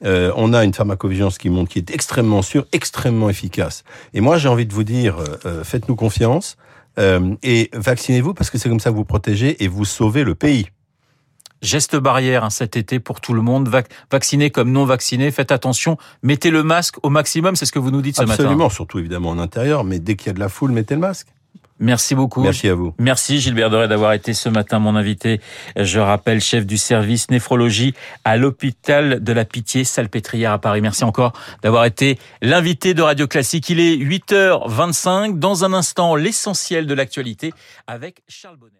Euh, 0.05 0.33
on 0.37 0.53
a 0.53 0.65
une 0.65 0.75
pharmacovigilance 0.75 1.39
qui 1.39 1.51
monte, 1.51 1.69
qui 1.69 1.79
est 1.79 1.91
extrêmement 1.91 2.43
sûre, 2.43 2.67
extrêmement 2.73 3.29
efficace. 3.29 3.85
Et 4.15 4.21
moi, 4.21 4.37
j'ai 4.37 4.49
envie 4.49 4.67
de 4.67 4.73
vous 4.73 4.85
dire, 4.85 5.17
euh, 5.47 5.63
faites-nous 5.65 5.97
confiance 5.97 6.57
euh, 6.99 7.35
et 7.43 7.71
vaccinez-vous 7.73 8.35
parce 8.35 8.51
que 8.51 8.59
c'est 8.59 8.69
comme 8.69 8.81
ça 8.81 8.91
que 8.91 8.97
vous 8.97 9.05
protégez 9.05 9.63
et 9.63 9.69
vous 9.69 9.85
sauvez 9.85 10.25
le 10.25 10.35
pays. 10.35 10.69
Geste 11.63 11.97
barrière 11.97 12.45
hein, 12.45 12.51
cet 12.51 12.77
été 12.77 13.01
pour 13.01 13.21
tout 13.21 13.33
le 13.33 13.43
monde, 13.43 13.69
Vac 13.69 13.87
vacciné 14.11 14.51
comme 14.51 14.73
non 14.73 14.85
vacciné. 14.85 15.31
Faites 15.31 15.53
attention, 15.53 15.97
mettez 16.23 16.51
le 16.51 16.63
masque 16.63 16.97
au 17.03 17.09
maximum, 17.09 17.57
c'est 17.57 17.67
ce 17.67 17.73
que 17.73 17.79
vous 17.79 17.91
nous 17.91 18.03
dites 18.03 18.17
ce 18.17 18.23
Absolument, 18.23 18.33
matin. 18.37 18.45
Absolument, 18.45 18.71
surtout 18.71 18.99
évidemment 18.99 19.31
en 19.31 19.39
intérieur, 19.39 19.85
mais 19.85 19.99
dès 19.99 20.17
qu'il 20.17 20.27
y 20.27 20.31
a 20.31 20.35
de 20.35 20.41
la 20.41 20.49
foule, 20.49 20.73
mettez 20.73 20.95
le 20.95 21.01
masque. 21.01 21.29
Merci 21.83 22.15
beaucoup. 22.15 22.43
Merci 22.43 22.69
à 22.69 22.75
vous. 22.75 22.95
Merci 22.99 23.41
Gilbert 23.41 23.69
Doré 23.69 23.89
d'avoir 23.89 24.13
été 24.13 24.35
ce 24.35 24.49
matin 24.49 24.79
mon 24.79 24.95
invité. 24.95 25.41
Je 25.75 25.99
rappelle, 25.99 26.41
chef 26.41 26.65
du 26.65 26.79
service 26.79 27.29
néphrologie 27.29 27.93
à 28.25 28.37
l'hôpital 28.37 29.23
de 29.23 29.33
la 29.33 29.45
Pitié 29.45 29.83
Salpêtrière 29.83 30.53
à 30.53 30.59
Paris. 30.59 30.81
Merci 30.81 31.03
encore 31.03 31.33
d'avoir 31.63 31.85
été 31.85 32.21
l'invité 32.41 32.95
de 32.95 33.03
Radio 33.03 33.27
Classique. 33.27 33.69
Il 33.69 33.81
est 33.81 33.97
8h25. 33.97 35.41
Dans 35.41 35.65
un 35.65 35.73
instant, 35.73 36.15
l'essentiel 36.15 36.87
de 36.87 36.95
l'actualité 36.95 37.53
avec 37.89 38.23
Charles 38.29 38.59
Bonnet. 38.59 38.79